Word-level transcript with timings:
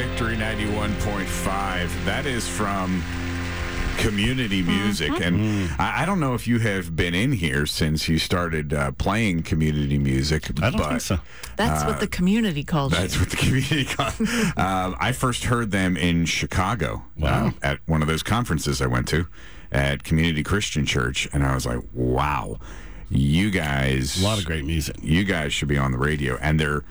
Victory 0.00 0.34
91.5. 0.34 2.04
That 2.06 2.24
is 2.24 2.48
from 2.48 3.02
community 3.98 4.62
music. 4.62 5.10
And 5.20 5.70
I, 5.78 6.02
I 6.02 6.06
don't 6.06 6.20
know 6.20 6.32
if 6.32 6.46
you 6.48 6.58
have 6.58 6.96
been 6.96 7.14
in 7.14 7.32
here 7.32 7.66
since 7.66 8.08
you 8.08 8.18
started 8.18 8.72
uh, 8.72 8.92
playing 8.92 9.42
community 9.42 9.98
music. 9.98 10.48
I 10.62 10.70
don't 10.70 10.78
but 10.78 10.88
think 10.88 11.00
so. 11.02 11.18
That's 11.56 11.84
what 11.84 12.00
the 12.00 12.06
community 12.06 12.64
calls 12.64 12.92
That's 12.92 13.12
you. 13.14 13.20
what 13.20 13.28
the 13.30 13.36
community 13.36 13.84
called. 13.94 14.14
um, 14.56 14.96
I 14.98 15.12
first 15.12 15.44
heard 15.44 15.70
them 15.70 15.98
in 15.98 16.24
Chicago 16.24 17.04
Wow. 17.18 17.48
um, 17.48 17.54
at 17.62 17.80
one 17.84 18.00
of 18.00 18.08
those 18.08 18.22
conferences 18.22 18.80
I 18.80 18.86
went 18.86 19.06
to 19.08 19.26
at 19.70 20.02
Community 20.02 20.42
Christian 20.42 20.86
Church. 20.86 21.28
And 21.34 21.44
I 21.44 21.54
was 21.54 21.66
like, 21.66 21.80
wow, 21.92 22.58
you 23.10 23.50
guys. 23.50 24.18
A 24.22 24.24
lot 24.24 24.38
of 24.38 24.46
great 24.46 24.64
music. 24.64 24.96
you 25.02 25.24
guys 25.24 25.52
should 25.52 25.68
be 25.68 25.76
on 25.76 25.92
the 25.92 25.98
radio. 25.98 26.38
And 26.38 26.58
they're 26.58 26.84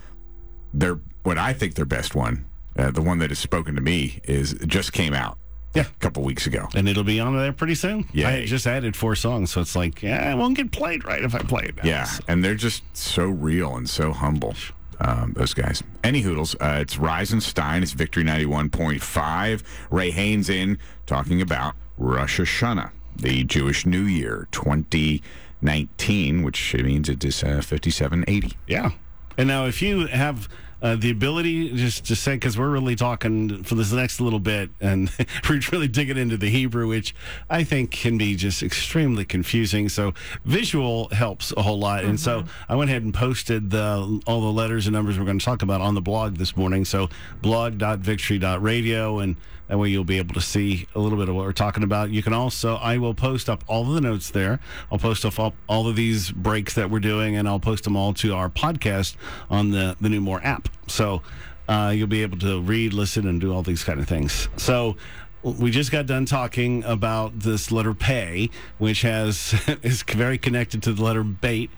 they're 0.72 1.00
what 1.24 1.38
I 1.38 1.52
think 1.54 1.74
their 1.74 1.84
best 1.84 2.14
one, 2.14 2.44
uh, 2.76 2.90
the 2.90 3.02
one 3.02 3.18
that 3.18 3.30
has 3.30 3.38
spoken 3.38 3.74
to 3.74 3.80
me, 3.80 4.20
is 4.24 4.54
just 4.66 4.92
came 4.92 5.12
out 5.14 5.38
Yeah. 5.74 5.82
a 5.82 6.00
couple 6.00 6.22
weeks 6.22 6.46
ago. 6.46 6.68
And 6.74 6.88
it'll 6.88 7.04
be 7.04 7.20
on 7.20 7.36
there 7.36 7.52
pretty 7.52 7.74
soon. 7.74 8.08
Yeah, 8.12 8.28
I 8.28 8.44
just 8.46 8.66
added 8.66 8.96
four 8.96 9.14
songs, 9.16 9.50
so 9.52 9.60
it's 9.60 9.76
like, 9.76 10.02
yeah, 10.02 10.32
it 10.32 10.36
won't 10.36 10.56
get 10.56 10.72
played 10.72 11.04
right 11.04 11.22
if 11.22 11.34
I 11.34 11.38
play 11.40 11.64
it. 11.64 11.76
now. 11.76 11.82
Yeah, 11.84 12.06
and 12.28 12.44
they're 12.44 12.54
just 12.54 12.82
so 12.96 13.26
real 13.26 13.76
and 13.76 13.88
so 13.88 14.12
humble. 14.12 14.54
Um, 15.02 15.32
those 15.34 15.54
guys. 15.54 15.82
Any 16.04 16.20
hoodles. 16.20 16.54
Uh, 16.60 16.78
it's 16.82 16.96
Reisenstein. 16.96 17.80
It's 17.82 17.92
Victory 17.92 18.22
ninety 18.22 18.44
one 18.44 18.68
point 18.68 19.00
five. 19.00 19.62
Ray 19.90 20.10
Haynes 20.10 20.50
in 20.50 20.78
talking 21.06 21.40
about 21.40 21.74
Rosh 21.96 22.38
Hashanah, 22.38 22.90
the 23.16 23.44
Jewish 23.44 23.86
New 23.86 24.02
Year 24.02 24.46
twenty 24.52 25.22
nineteen, 25.62 26.42
which 26.42 26.74
means 26.74 27.08
it 27.08 27.24
is 27.24 27.42
uh, 27.42 27.62
fifty 27.62 27.90
seven 27.90 28.24
eighty. 28.28 28.52
Yeah. 28.66 28.90
And 29.38 29.48
now, 29.48 29.64
if 29.64 29.80
you 29.80 30.06
have 30.08 30.48
uh, 30.82 30.96
the 30.96 31.10
ability 31.10 31.74
just 31.74 32.04
to 32.06 32.16
say, 32.16 32.34
because 32.34 32.58
we're 32.58 32.70
really 32.70 32.96
talking 32.96 33.62
for 33.64 33.74
this 33.74 33.92
next 33.92 34.20
little 34.20 34.38
bit, 34.38 34.70
and 34.80 35.10
we're 35.48 35.60
really 35.72 35.88
digging 35.88 36.16
into 36.16 36.36
the 36.36 36.48
Hebrew, 36.48 36.88
which 36.88 37.14
I 37.48 37.64
think 37.64 37.90
can 37.90 38.18
be 38.18 38.36
just 38.36 38.62
extremely 38.62 39.24
confusing. 39.24 39.88
So, 39.88 40.14
visual 40.44 41.08
helps 41.10 41.52
a 41.56 41.62
whole 41.62 41.78
lot. 41.78 42.04
And 42.04 42.18
so, 42.18 42.44
I 42.68 42.76
went 42.76 42.90
ahead 42.90 43.02
and 43.02 43.14
posted 43.14 43.70
the, 43.70 44.20
all 44.26 44.40
the 44.40 44.52
letters 44.52 44.86
and 44.86 44.94
numbers 44.94 45.18
we're 45.18 45.24
going 45.24 45.38
to 45.38 45.44
talk 45.44 45.62
about 45.62 45.80
on 45.80 45.94
the 45.94 46.00
blog 46.00 46.36
this 46.36 46.56
morning. 46.56 46.84
So, 46.84 47.08
blog.victory.radio. 47.42 49.18
And 49.18 49.36
that 49.70 49.78
way 49.78 49.88
you'll 49.88 50.02
be 50.02 50.18
able 50.18 50.34
to 50.34 50.40
see 50.40 50.88
a 50.96 50.98
little 50.98 51.16
bit 51.16 51.28
of 51.28 51.36
what 51.36 51.44
we're 51.44 51.52
talking 51.52 51.84
about. 51.84 52.10
You 52.10 52.24
can 52.24 52.32
also, 52.32 52.74
I 52.74 52.98
will 52.98 53.14
post 53.14 53.48
up 53.48 53.62
all 53.68 53.86
of 53.86 53.94
the 53.94 54.00
notes 54.00 54.28
there. 54.28 54.58
I'll 54.90 54.98
post 54.98 55.24
up 55.24 55.38
all, 55.38 55.54
all 55.68 55.86
of 55.86 55.94
these 55.94 56.32
breaks 56.32 56.74
that 56.74 56.90
we're 56.90 56.98
doing, 56.98 57.36
and 57.36 57.46
I'll 57.46 57.60
post 57.60 57.84
them 57.84 57.96
all 57.96 58.12
to 58.14 58.34
our 58.34 58.50
podcast 58.50 59.14
on 59.48 59.70
the, 59.70 59.96
the 60.00 60.08
New 60.08 60.20
More 60.20 60.44
app. 60.44 60.69
So 60.86 61.22
uh, 61.68 61.92
you'll 61.94 62.08
be 62.08 62.22
able 62.22 62.38
to 62.38 62.60
read, 62.60 62.92
listen, 62.92 63.28
and 63.28 63.40
do 63.40 63.52
all 63.54 63.62
these 63.62 63.84
kind 63.84 64.00
of 64.00 64.08
things. 64.08 64.48
So 64.56 64.96
we 65.42 65.70
just 65.70 65.90
got 65.90 66.06
done 66.06 66.26
talking 66.26 66.84
about 66.84 67.40
this 67.40 67.72
letter 67.72 67.94
Pei, 67.94 68.50
which 68.78 69.02
has 69.02 69.54
is 69.82 70.02
very 70.02 70.38
connected 70.38 70.82
to 70.84 70.92
the 70.92 71.02
letter 71.02 71.22
Bet. 71.22 71.68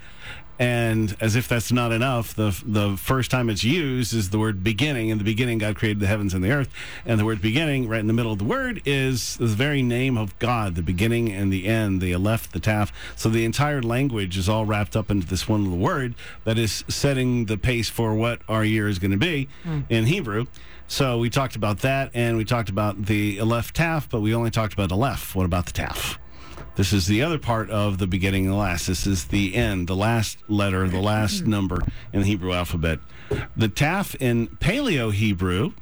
And 0.59 1.17
as 1.21 1.35
if 1.35 1.49
that's 1.49 1.73
not 1.73 1.93
enough, 1.93 2.35
the 2.35 2.57
the 2.65 2.97
first 2.97 3.31
time 3.31 3.49
it's 3.49 3.65
used 3.65 4.15
is 4.15 4.31
the 4.31 4.39
word 4.39 4.63
beginning. 4.63 5.09
In 5.09 5.19
the 5.19 5.25
beginning, 5.25 5.59
God 5.59 5.77
created 5.77 5.99
the 5.99 6.07
heavens 6.07 6.35
and 6.35 6.45
the 6.45 6.53
earth. 6.53 6.69
And 7.05 7.19
the 7.19 7.25
word 7.25 7.41
beginning, 7.41 7.89
right 7.89 7.99
in 7.99 8.07
the 8.07 8.13
middle 8.13 8.33
of 8.33 8.39
the 8.39 8.45
word, 8.45 8.83
is 8.85 9.37
the 9.39 9.47
very 9.47 9.83
name 9.83 10.17
of 10.17 10.39
God, 10.39 10.75
the 10.75 10.83
beginning 10.83 11.33
and 11.33 11.53
the 11.53 11.67
end, 11.67 12.01
the 12.01 12.15
aleph, 12.15 12.53
the 12.53 12.61
taf. 12.61 12.93
So 13.17 13.29
the 13.29 13.45
entire 13.45 13.83
language 13.83 14.37
is 14.37 14.49
all 14.49 14.65
wrapped 14.65 14.95
up 14.95 15.11
into 15.11 15.27
this 15.27 15.49
one 15.49 15.65
little 15.65 15.79
word 15.79 16.15
that 16.45 16.59
is 16.59 16.85
setting 16.87 17.47
the 17.47 17.57
pace 17.57 17.89
for 17.89 18.15
what 18.15 18.41
our 18.49 18.65
year 18.65 18.89
is 18.89 18.99
going 18.99 19.13
to 19.13 19.17
be 19.17 19.49
hmm. 19.65 19.81
in 19.89 20.05
Hebrew. 20.05 20.47
So 20.93 21.17
we 21.17 21.31
talked 21.31 21.57
about 21.57 21.79
that, 21.79 22.11
and 22.13 22.37
we 22.37 22.45
talked 22.45 22.69
about 22.69 23.07
the 23.07 23.41
aleph 23.41 23.73
taf, 23.73 24.11
but 24.11 24.21
we 24.21 24.35
only 24.35 24.51
talked 24.51 24.75
about 24.75 24.91
the 24.91 24.95
aleph. 24.95 25.35
What 25.35 25.47
about 25.47 25.65
the 25.65 25.73
taf? 25.73 26.19
This 26.75 26.93
is 26.93 27.07
the 27.07 27.23
other 27.23 27.39
part 27.39 27.71
of 27.71 27.97
the 27.97 28.07
beginning 28.07 28.45
and 28.45 28.53
the 28.53 28.59
last. 28.59 28.89
This 28.89 29.07
is 29.07 29.29
the 29.29 29.55
end, 29.55 29.89
the 29.89 29.97
last 29.97 30.37
letter, 30.51 30.87
the 30.91 31.01
last 31.01 31.47
number 31.47 31.79
in 32.13 32.21
the 32.21 32.27
Hebrew 32.27 32.53
alphabet. 32.53 32.99
The 33.57 33.71
taf 33.71 34.15
in 34.21 34.49
Paleo 34.49 35.11
Hebrew 35.15 35.73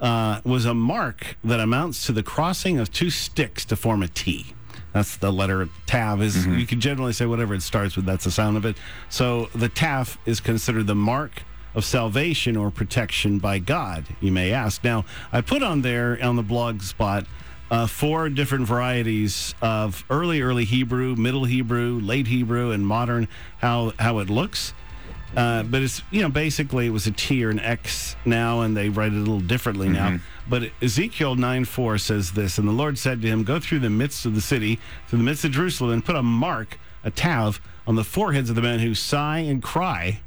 uh, 0.00 0.40
was 0.42 0.64
a 0.64 0.74
mark 0.74 1.36
that 1.44 1.60
amounts 1.60 2.04
to 2.06 2.12
the 2.12 2.24
crossing 2.24 2.80
of 2.80 2.90
two 2.90 3.10
sticks 3.10 3.64
to 3.66 3.76
form 3.76 4.02
a 4.02 4.08
T. 4.08 4.46
That's 4.92 5.16
the 5.16 5.32
letter 5.32 5.68
tav. 5.86 6.20
Is 6.22 6.44
you 6.44 6.66
can 6.66 6.80
generally 6.80 7.12
say 7.12 7.26
whatever 7.26 7.54
it 7.54 7.62
starts 7.62 7.94
with. 7.94 8.04
That's 8.04 8.24
the 8.24 8.32
sound 8.32 8.56
of 8.56 8.64
it. 8.64 8.76
So 9.10 9.48
the 9.54 9.68
taf 9.68 10.16
is 10.26 10.40
considered 10.40 10.88
the 10.88 10.96
mark 10.96 11.44
of 11.76 11.84
salvation 11.84 12.56
or 12.56 12.70
protection 12.72 13.38
by 13.38 13.60
God. 13.60 14.06
You 14.20 14.32
may 14.32 14.52
ask. 14.52 14.82
Now 14.82 15.04
I 15.30 15.42
put 15.42 15.62
on 15.62 15.82
there 15.82 16.18
on 16.20 16.34
the 16.34 16.42
blog 16.42 16.80
spot 16.82 17.26
uh, 17.70 17.86
four 17.86 18.28
different 18.28 18.66
varieties 18.66 19.54
of 19.60 20.04
early 20.10 20.40
early 20.40 20.64
Hebrew, 20.64 21.14
middle 21.16 21.44
Hebrew, 21.44 22.00
late 22.00 22.26
Hebrew, 22.26 22.70
and 22.70 22.86
modern. 22.86 23.28
How 23.58 23.92
how 23.98 24.18
it 24.18 24.30
looks. 24.30 24.72
Uh, 25.36 25.64
but 25.64 25.82
it's 25.82 26.02
you 26.10 26.22
know 26.22 26.30
basically 26.30 26.86
it 26.86 26.90
was 26.90 27.06
a 27.06 27.10
T 27.10 27.44
or 27.44 27.50
an 27.50 27.60
X 27.60 28.16
now, 28.24 28.62
and 28.62 28.76
they 28.76 28.88
write 28.88 29.12
it 29.12 29.16
a 29.16 29.18
little 29.18 29.40
differently 29.40 29.88
now. 29.88 30.18
But 30.48 30.70
Ezekiel 30.80 31.34
nine 31.34 31.64
four 31.64 31.98
says 31.98 32.32
this, 32.32 32.56
and 32.56 32.66
the 32.66 32.72
Lord 32.72 32.96
said 32.98 33.20
to 33.22 33.28
him, 33.28 33.42
"Go 33.42 33.60
through 33.60 33.80
the 33.80 33.90
midst 33.90 34.24
of 34.24 34.34
the 34.34 34.40
city, 34.40 34.78
through 35.08 35.18
the 35.18 35.24
midst 35.24 35.44
of 35.44 35.50
Jerusalem, 35.50 35.90
and 35.90 36.04
put 36.04 36.16
a 36.16 36.22
mark, 36.22 36.78
a 37.04 37.10
tav, 37.10 37.60
on 37.86 37.96
the 37.96 38.04
foreheads 38.04 38.48
of 38.48 38.56
the 38.56 38.62
men 38.62 38.78
who 38.78 38.94
sigh 38.94 39.40
and 39.40 39.62
cry 39.62 40.20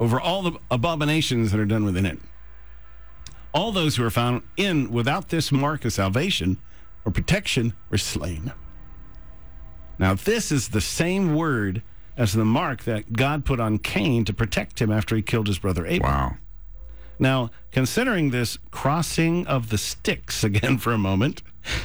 over 0.00 0.20
all 0.20 0.42
the 0.42 0.58
abominations 0.70 1.52
that 1.52 1.60
are 1.60 1.66
done 1.66 1.84
within 1.84 2.06
it. 2.06 2.18
All 3.54 3.70
those 3.70 3.96
who 3.96 4.04
are 4.04 4.10
found 4.10 4.42
in 4.56 4.90
without 4.90 5.28
this 5.28 5.52
mark 5.52 5.84
of 5.84 5.92
salvation 5.92 6.58
or 7.04 7.12
protection 7.12 7.74
were 7.90 7.98
slain." 7.98 8.52
Now, 10.00 10.14
this 10.14 10.50
is 10.50 10.68
the 10.68 10.80
same 10.80 11.36
word 11.36 11.82
as 12.16 12.32
the 12.32 12.44
mark 12.44 12.84
that 12.84 13.12
God 13.12 13.44
put 13.44 13.60
on 13.60 13.78
Cain 13.78 14.24
to 14.24 14.32
protect 14.32 14.80
him 14.80 14.90
after 14.90 15.14
he 15.14 15.22
killed 15.22 15.46
his 15.46 15.58
brother 15.58 15.86
Abel. 15.86 16.08
Wow. 16.08 16.36
Now, 17.18 17.50
considering 17.70 18.30
this 18.30 18.58
crossing 18.70 19.46
of 19.46 19.68
the 19.68 19.78
sticks 19.78 20.42
again 20.44 20.78
for 20.78 20.92
a 20.92 20.98
moment, 20.98 21.42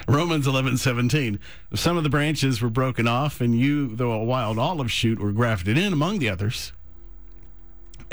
Romans 0.08 0.48
11 0.48 0.78
17, 0.78 1.40
some 1.74 1.98
of 1.98 2.04
the 2.04 2.09
branches 2.09 2.62
were 2.62 2.70
broken 2.70 3.08
off, 3.08 3.42
and 3.42 3.59
you, 3.59 3.94
though 3.96 4.14
a 4.14 4.24
wild 4.24 4.58
olive 4.58 4.92
shoot, 4.92 5.20
were 5.20 5.34
grafted 5.34 5.78
in 5.78 5.92
among 5.92 6.20
the 6.20 6.30
others. 6.30 6.72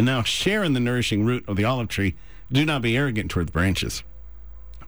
And 0.03 0.07
now 0.09 0.25
share 0.25 0.65
in 0.65 0.73
the 0.73 0.81
nourishing 0.81 1.25
root 1.25 1.45
of 1.47 1.55
the 1.55 1.65
olive 1.65 1.87
tree. 1.87 2.17
Do 2.51 2.65
not 2.65 2.83
be 2.83 2.97
arrogant 2.97 3.31
toward 3.31 3.47
the 3.47 3.53
branches. 3.53 4.03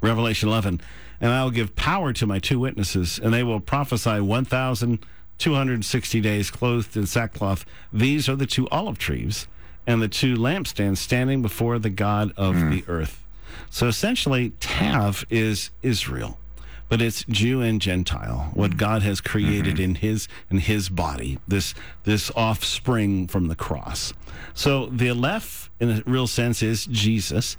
Revelation 0.01 0.49
11, 0.49 0.81
and 1.21 1.31
I 1.31 1.45
will 1.45 1.53
give 1.53 1.77
power 1.77 2.13
to 2.13 2.27
my 2.27 2.41
two 2.41 2.59
witnesses, 2.59 3.21
and 3.23 3.33
they 3.33 3.45
will 3.45 3.61
prophesy 3.61 4.19
1,260 4.19 6.21
days 6.21 6.51
clothed 6.51 6.97
in 6.97 7.07
sackcloth. 7.07 7.65
These 7.93 8.29
are 8.29 8.35
the 8.35 8.45
two 8.45 8.69
olive 8.71 8.99
trees 8.99 9.47
and 9.87 10.03
the 10.03 10.09
two 10.09 10.35
lampstands 10.35 10.97
standing 10.97 11.43
before 11.43 11.79
the 11.79 11.91
God 11.91 12.33
of 12.37 12.57
hmm. 12.57 12.71
the 12.71 12.85
earth. 12.89 13.23
So 13.71 13.87
essentially, 13.87 14.51
Tav 14.59 15.25
is 15.31 15.71
Israel, 15.81 16.41
but 16.89 17.01
it's 17.01 17.25
Jew 17.25 17.61
and 17.61 17.81
Gentile, 17.81 18.51
what 18.55 18.73
mm. 18.73 18.77
God 18.77 19.03
has 19.03 19.21
created 19.21 19.75
mm-hmm. 19.75 19.85
in 19.85 19.95
his 19.97 20.29
in 20.51 20.59
his 20.59 20.89
body, 20.89 21.39
this 21.49 21.75
this 22.05 22.31
offspring 22.37 23.27
from 23.27 23.49
the 23.49 23.57
cross. 23.57 24.13
So 24.55 24.87
the 24.87 25.11
Aleph, 25.11 25.71
in 25.81 25.91
a 25.91 26.03
real 26.07 26.27
sense, 26.27 26.63
is 26.63 26.87
Jesus 26.87 27.57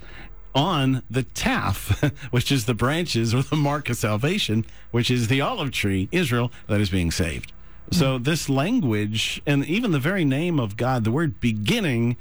on 0.54 1.04
the 1.10 1.24
Taf, 1.24 2.12
which 2.32 2.52
is 2.52 2.66
the 2.66 2.74
branches 2.74 3.34
or 3.34 3.44
the 3.44 3.56
mark 3.56 3.90
of 3.90 3.98
salvation, 3.98 4.66
which 4.92 5.12
is 5.12 5.28
the 5.28 5.42
olive 5.42 5.72
tree, 5.72 6.08
Israel, 6.12 6.52
that 6.68 6.80
is 6.80 6.90
being 6.90 7.12
saved. 7.12 7.52
So 7.92 8.18
mm. 8.18 8.24
this 8.24 8.50
language 8.50 9.42
and 9.46 9.66
even 9.66 9.92
the 9.92 10.00
very 10.00 10.26
name 10.26 10.60
of 10.60 10.78
God, 10.78 11.04
the 11.04 11.12
word 11.12 11.40
beginning, 11.40 12.18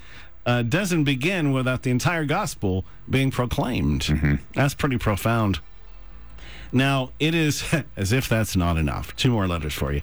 uh, 0.47 0.62
doesn't 0.62 1.04
begin 1.04 1.53
without 1.53 1.82
the 1.82 1.91
entire 1.91 2.25
gospel 2.25 2.84
being 3.08 3.31
proclaimed. 3.31 4.02
Mm-hmm. 4.02 4.34
That's 4.55 4.75
pretty 4.75 4.99
profound. 4.99 5.61
Now, 6.72 7.11
it 7.19 7.34
is, 7.34 7.64
as 7.96 8.12
if 8.12 8.28
that's 8.28 8.56
not 8.56 8.76
enough, 8.76 9.14
two 9.16 9.31
more 9.31 9.46
letters 9.46 9.75
for 9.75 9.93
you. 9.93 10.02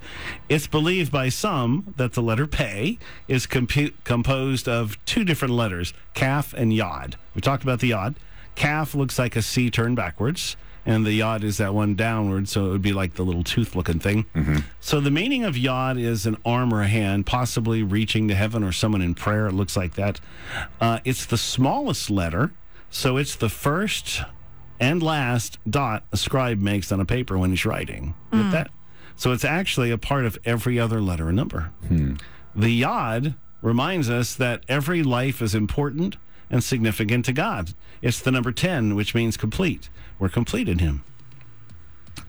It's 0.50 0.68
believed 0.68 1.12
by 1.12 1.30
some 1.30 1.94
that 1.98 2.14
the 2.14 2.22
letter 2.22 2.48
Pei 2.48 2.98
is 3.28 3.46
compu- 3.48 3.94
composed 4.04 4.68
of 4.68 5.04
two 5.06 5.24
different 5.24 5.54
letters, 5.54 5.94
kaf 6.14 6.54
and 6.54 6.74
Yod. 6.74 7.18
We 7.36 7.42
talked 7.42 7.64
about 7.64 7.80
the 7.80 7.88
Yod. 7.90 8.16
Kaf 8.56 8.94
looks 8.96 9.18
like 9.18 9.36
a 9.36 9.42
C 9.42 9.70
turned 9.70 9.96
backwards, 9.96 10.58
and 10.86 11.06
the 11.06 11.14
Yod 11.14 11.44
is 11.44 11.58
that 11.58 11.74
one 11.74 11.96
downward, 11.96 12.50
so 12.50 12.66
it 12.66 12.70
would 12.70 12.82
be 12.82 12.92
like 12.94 13.14
the 13.14 13.24
little 13.24 13.44
tooth 13.44 13.76
looking 13.76 14.00
thing. 14.00 14.26
So 14.80 15.00
the 15.00 15.12
meaning 15.12 15.44
of 15.46 15.58
Yod 15.58 15.98
is 15.98 16.26
an 16.26 16.38
arm 16.46 16.74
or 16.74 16.82
a 16.82 16.88
hand, 16.88 17.26
possibly 17.26 17.82
reaching 17.84 18.28
to 18.28 18.36
heaven 18.36 18.64
or 18.64 18.72
someone 18.72 19.02
in 19.02 19.14
prayer. 19.16 19.48
It 19.48 19.54
looks 19.54 19.78
like 19.78 19.94
that. 19.96 20.20
Uh, 20.82 21.00
it's 21.06 21.26
the 21.26 21.38
smallest 21.38 22.10
letter, 22.10 22.52
so 22.90 23.18
it's 23.18 23.36
the 23.36 23.50
first 23.50 24.24
and 24.82 25.02
last 25.02 25.60
dot 25.70 26.04
a 26.12 26.18
scribe 26.18 26.60
makes 26.60 26.92
on 26.92 27.00
a 27.00 27.06
paper 27.06 27.38
when 27.38 27.52
he's 27.52 27.66
writing. 27.66 28.16
Get 28.32 28.42
mm. 28.42 28.52
that? 28.52 28.72
So 29.16 29.32
it's 29.32 29.46
actually 29.46 29.92
a 29.92 29.98
part 29.98 30.26
of 30.26 30.40
every 30.44 30.80
other 30.80 31.00
letter 31.00 31.28
and 31.28 31.38
number. 31.38 31.72
Hmm. 31.88 32.16
The 32.56 32.72
yod 32.72 33.36
reminds 33.62 34.10
us 34.10 34.34
that 34.36 34.64
every 34.68 35.04
life 35.04 35.42
is 35.42 35.54
important 35.54 36.18
and 36.50 36.64
significant 36.64 37.26
to 37.26 37.34
God. 37.34 37.76
It's 38.02 38.20
the 38.20 38.32
number 38.32 38.52
10, 38.52 38.96
which 38.96 39.14
means 39.14 39.38
complete. 39.38 39.90
We're 40.18 40.30
complete 40.30 40.68
in 40.68 40.80
Him. 40.80 41.04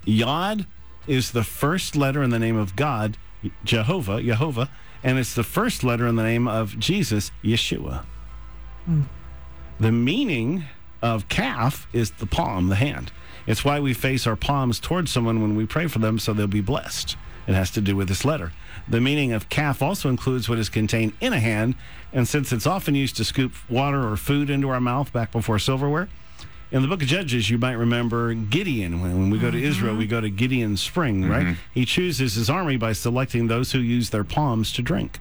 Yod 0.04 0.66
is 1.06 1.32
the 1.32 1.44
first 1.44 1.96
letter 1.96 2.22
in 2.22 2.28
the 2.28 2.38
name 2.38 2.56
of 2.56 2.76
God, 2.76 3.16
Jehovah, 3.64 4.22
Jehovah, 4.22 4.68
and 5.02 5.18
it's 5.18 5.34
the 5.34 5.42
first 5.42 5.82
letter 5.82 6.06
in 6.06 6.16
the 6.16 6.22
name 6.22 6.46
of 6.46 6.78
Jesus, 6.78 7.32
Yeshua. 7.42 8.04
Hmm. 8.84 9.02
The 9.80 9.92
meaning 9.92 10.64
of 11.02 11.28
kaf 11.28 11.86
is 11.92 12.12
the 12.12 12.26
palm, 12.26 12.68
the 12.68 12.76
hand. 12.76 13.12
It's 13.46 13.64
why 13.64 13.80
we 13.80 13.92
face 13.92 14.26
our 14.26 14.36
palms 14.36 14.78
towards 14.78 15.10
someone 15.10 15.42
when 15.42 15.56
we 15.56 15.66
pray 15.66 15.88
for 15.88 15.98
them 15.98 16.18
so 16.18 16.32
they'll 16.32 16.46
be 16.46 16.60
blessed. 16.60 17.16
It 17.46 17.54
has 17.54 17.72
to 17.72 17.80
do 17.80 17.96
with 17.96 18.08
this 18.08 18.24
letter. 18.24 18.52
The 18.88 19.00
meaning 19.00 19.32
of 19.32 19.48
kaf 19.48 19.82
also 19.82 20.08
includes 20.08 20.48
what 20.48 20.58
is 20.58 20.68
contained 20.68 21.12
in 21.20 21.32
a 21.32 21.40
hand, 21.40 21.74
and 22.12 22.26
since 22.26 22.52
it's 22.52 22.66
often 22.66 22.94
used 22.94 23.16
to 23.16 23.24
scoop 23.24 23.52
water 23.68 24.08
or 24.08 24.16
food 24.16 24.48
into 24.48 24.68
our 24.68 24.80
mouth 24.80 25.12
back 25.12 25.32
before 25.32 25.58
silverware, 25.58 26.08
in 26.70 26.80
the 26.80 26.88
book 26.88 27.02
of 27.02 27.08
Judges, 27.08 27.50
you 27.50 27.58
might 27.58 27.72
remember 27.72 28.32
Gideon. 28.32 29.02
When, 29.02 29.18
when 29.18 29.30
we 29.30 29.38
go 29.38 29.50
to 29.50 29.56
mm-hmm. 29.56 29.66
Israel, 29.66 29.94
we 29.94 30.06
go 30.06 30.22
to 30.22 30.30
Gideon's 30.30 30.80
spring, 30.80 31.28
right? 31.28 31.44
Mm-hmm. 31.44 31.60
He 31.74 31.84
chooses 31.84 32.34
his 32.34 32.48
army 32.48 32.78
by 32.78 32.92
selecting 32.94 33.48
those 33.48 33.72
who 33.72 33.78
use 33.78 34.08
their 34.08 34.24
palms 34.24 34.72
to 34.74 34.82
drink. 34.82 35.20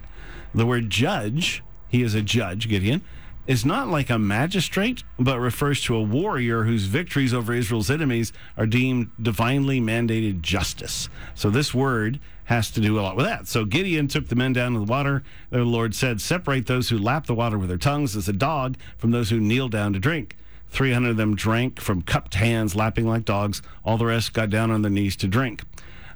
The 0.54 0.64
word 0.64 0.88
judge, 0.88 1.62
he 1.88 2.02
is 2.02 2.14
a 2.14 2.22
judge, 2.22 2.68
Gideon, 2.68 3.02
is 3.46 3.64
not 3.64 3.88
like 3.88 4.10
a 4.10 4.18
magistrate, 4.18 5.02
but 5.18 5.38
refers 5.38 5.82
to 5.82 5.96
a 5.96 6.02
warrior 6.02 6.64
whose 6.64 6.84
victories 6.84 7.34
over 7.34 7.52
Israel's 7.52 7.90
enemies 7.90 8.32
are 8.56 8.66
deemed 8.66 9.10
divinely 9.20 9.80
mandated 9.80 10.42
justice. 10.42 11.08
So 11.34 11.50
this 11.50 11.74
word 11.74 12.20
has 12.44 12.70
to 12.72 12.80
do 12.80 12.98
a 12.98 13.02
lot 13.02 13.16
with 13.16 13.26
that. 13.26 13.48
So 13.48 13.64
Gideon 13.64 14.08
took 14.08 14.28
the 14.28 14.36
men 14.36 14.52
down 14.52 14.72
to 14.74 14.80
the 14.80 14.84
water. 14.84 15.22
The 15.50 15.58
Lord 15.58 15.94
said, 15.94 16.20
Separate 16.20 16.66
those 16.66 16.88
who 16.88 16.98
lap 16.98 17.26
the 17.26 17.34
water 17.34 17.58
with 17.58 17.68
their 17.68 17.78
tongues 17.78 18.16
as 18.16 18.28
a 18.28 18.32
dog 18.32 18.76
from 18.98 19.10
those 19.10 19.30
who 19.30 19.40
kneel 19.40 19.68
down 19.68 19.92
to 19.92 19.98
drink. 19.98 20.36
300 20.68 21.10
of 21.10 21.16
them 21.18 21.36
drank 21.36 21.80
from 21.80 22.02
cupped 22.02 22.34
hands, 22.34 22.74
lapping 22.74 23.06
like 23.06 23.24
dogs. 23.24 23.60
All 23.84 23.98
the 23.98 24.06
rest 24.06 24.32
got 24.32 24.50
down 24.50 24.70
on 24.70 24.82
their 24.82 24.90
knees 24.90 25.16
to 25.16 25.28
drink. 25.28 25.62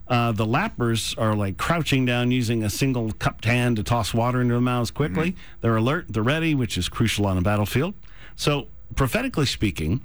Uh, 0.09 0.31
the 0.33 0.47
lappers 0.47 1.15
are 1.19 1.35
like 1.35 1.57
crouching 1.57 2.05
down 2.07 2.31
using 2.31 2.63
a 2.63 2.71
single 2.71 3.13
cupped 3.13 3.45
hand 3.45 3.77
to 3.77 3.83
toss 3.83 4.15
water 4.15 4.41
into 4.41 4.55
their 4.55 4.61
mouths 4.61 4.91
quickly. 4.91 5.35
They're 5.63 5.77
alert, 5.77 6.07
they're 6.09 6.23
ready, 6.23 6.55
which 6.55 6.79
is 6.79 6.89
crucial 6.89 7.27
on 7.27 7.37
a 7.37 7.43
battlefield. 7.43 7.95
So, 8.37 8.69
prophetically 8.95 9.47
speaking, 9.47 10.01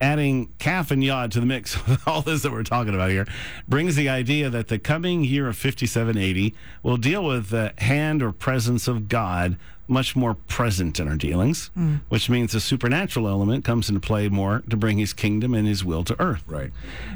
adding 0.00 0.52
kaf 0.58 0.90
and 0.90 1.02
yod 1.02 1.32
to 1.32 1.40
the 1.40 1.46
mix 1.46 1.76
of 1.88 2.02
all 2.06 2.22
this 2.22 2.42
that 2.42 2.52
we're 2.52 2.62
talking 2.62 2.94
about 2.94 3.10
here 3.10 3.26
brings 3.66 3.96
the 3.96 4.08
idea 4.08 4.48
that 4.48 4.68
the 4.68 4.78
coming 4.78 5.24
year 5.24 5.48
of 5.48 5.56
5780 5.56 6.54
will 6.82 6.96
deal 6.96 7.24
with 7.24 7.50
the 7.50 7.72
hand 7.78 8.22
or 8.22 8.32
presence 8.32 8.88
of 8.88 9.08
God 9.08 9.56
much 9.88 10.14
more 10.14 10.34
present 10.34 11.00
in 11.00 11.08
our 11.08 11.16
dealings, 11.16 11.68
hmm. 11.68 11.96
which 12.10 12.28
means 12.28 12.52
the 12.52 12.60
supernatural 12.60 13.26
element 13.26 13.64
comes 13.64 13.88
into 13.88 14.00
play 14.00 14.28
more 14.28 14.62
to 14.68 14.76
bring 14.76 14.98
his 14.98 15.14
kingdom 15.14 15.54
and 15.54 15.66
his 15.66 15.82
will 15.82 16.04
to 16.04 16.20
earth. 16.20 16.44
Right. 16.46 16.70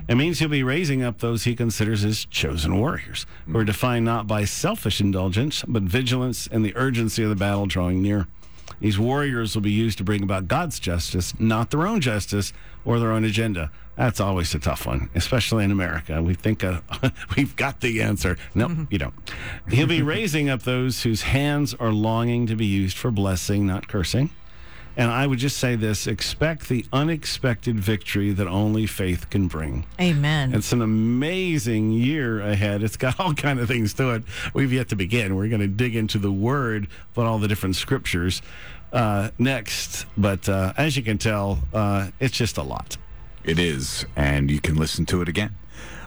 It 0.08 0.14
means 0.14 0.38
he'll 0.38 0.48
be 0.48 0.62
raising 0.62 1.02
up 1.02 1.18
those 1.18 1.44
he 1.44 1.54
considers 1.54 2.00
his 2.00 2.24
chosen 2.24 2.78
warriors, 2.78 3.26
who 3.46 3.58
are 3.58 3.60
hmm. 3.60 3.66
defined 3.66 4.04
not 4.06 4.26
by 4.26 4.44
selfish 4.44 5.00
indulgence, 5.00 5.62
but 5.68 5.82
vigilance 5.82 6.46
and 6.46 6.64
the 6.64 6.74
urgency 6.74 7.22
of 7.22 7.28
the 7.28 7.36
battle 7.36 7.66
drawing 7.66 8.02
near. 8.02 8.26
These 8.80 8.98
warriors 8.98 9.54
will 9.54 9.62
be 9.62 9.70
used 9.70 9.98
to 9.98 10.04
bring 10.04 10.22
about 10.22 10.48
God's 10.48 10.78
justice, 10.78 11.38
not 11.38 11.70
their 11.70 11.86
own 11.86 12.00
justice 12.00 12.52
or 12.84 12.98
their 12.98 13.12
own 13.12 13.24
agenda. 13.24 13.70
That's 13.96 14.20
always 14.20 14.54
a 14.54 14.58
tough 14.58 14.86
one, 14.86 15.10
especially 15.14 15.64
in 15.64 15.70
America. 15.70 16.22
We 16.22 16.34
think 16.34 16.64
uh, 16.64 16.80
we've 17.36 17.54
got 17.56 17.80
the 17.80 18.00
answer. 18.00 18.38
No, 18.54 18.68
nope, 18.68 18.88
you 18.90 18.98
don't. 18.98 19.14
He'll 19.68 19.86
be 19.86 20.02
raising 20.02 20.48
up 20.48 20.62
those 20.62 21.02
whose 21.02 21.22
hands 21.22 21.74
are 21.74 21.92
longing 21.92 22.46
to 22.46 22.56
be 22.56 22.66
used 22.66 22.96
for 22.96 23.10
blessing, 23.10 23.66
not 23.66 23.88
cursing. 23.88 24.30
And 24.96 25.10
I 25.10 25.26
would 25.26 25.38
just 25.38 25.58
say 25.58 25.74
this 25.74 26.06
expect 26.06 26.68
the 26.68 26.84
unexpected 26.92 27.80
victory 27.80 28.32
that 28.32 28.46
only 28.46 28.86
faith 28.86 29.30
can 29.30 29.48
bring. 29.48 29.86
Amen. 30.00 30.54
It's 30.54 30.72
an 30.72 30.82
amazing 30.82 31.92
year 31.92 32.40
ahead. 32.40 32.82
It's 32.82 32.96
got 32.96 33.18
all 33.20 33.34
kind 33.34 33.58
of 33.58 33.68
things 33.68 33.94
to 33.94 34.10
it. 34.10 34.24
We've 34.52 34.72
yet 34.72 34.88
to 34.90 34.96
begin. 34.96 35.34
We're 35.34 35.48
going 35.48 35.60
to 35.60 35.68
dig 35.68 35.96
into 35.96 36.18
the 36.18 36.32
word, 36.32 36.88
but 37.14 37.26
all 37.26 37.38
the 37.38 37.48
different 37.48 37.76
scriptures 37.76 38.42
uh, 38.92 39.30
next. 39.38 40.06
But 40.16 40.48
uh, 40.48 40.74
as 40.76 40.96
you 40.96 41.02
can 41.02 41.18
tell, 41.18 41.60
uh, 41.72 42.08
it's 42.20 42.36
just 42.36 42.58
a 42.58 42.62
lot. 42.62 42.96
It 43.44 43.58
is, 43.58 44.06
and 44.14 44.50
you 44.50 44.60
can 44.60 44.76
listen 44.76 45.06
to 45.06 45.22
it 45.22 45.28
again 45.28 45.56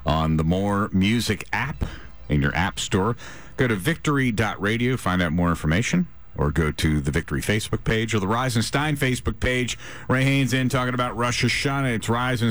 on 0.05 0.37
the 0.37 0.43
More 0.43 0.89
Music 0.93 1.45
app 1.51 1.83
in 2.29 2.41
your 2.41 2.55
app 2.55 2.79
store. 2.79 3.17
Go 3.57 3.67
to 3.67 3.75
victory.radio, 3.75 4.97
find 4.97 5.21
out 5.21 5.31
more 5.31 5.49
information, 5.49 6.07
or 6.37 6.51
go 6.51 6.71
to 6.71 7.01
the 7.01 7.11
Victory 7.11 7.41
Facebook 7.41 7.83
page 7.83 8.13
or 8.13 8.19
the 8.19 8.27
Rise 8.27 8.55
and 8.55 8.65
Stein 8.65 8.97
Facebook 8.97 9.39
page. 9.39 9.77
Ray 10.07 10.23
Haynes 10.23 10.53
in 10.53 10.69
talking 10.69 10.93
about 10.93 11.15
Rosh 11.15 11.43
Hashanah. 11.43 11.95
It's 11.95 12.09
Rise. 12.09 12.41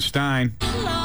Hello. 0.60 1.03